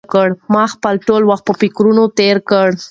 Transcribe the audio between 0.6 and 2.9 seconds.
خپل ټول وخت په فکرونو کې تېر کړ.